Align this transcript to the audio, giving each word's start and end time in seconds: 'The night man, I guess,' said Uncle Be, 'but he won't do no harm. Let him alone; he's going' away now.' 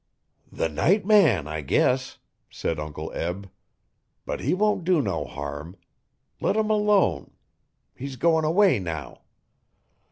'The 0.51 0.67
night 0.67 1.05
man, 1.05 1.47
I 1.47 1.61
guess,' 1.61 2.17
said 2.49 2.79
Uncle 2.79 3.11
Be, 3.13 3.49
'but 4.25 4.39
he 4.39 4.55
won't 4.55 4.83
do 4.83 4.99
no 4.99 5.25
harm. 5.25 5.77
Let 6.39 6.55
him 6.57 6.71
alone; 6.71 7.29
he's 7.93 8.15
going' 8.15 8.43
away 8.43 8.79
now.' 8.79 9.21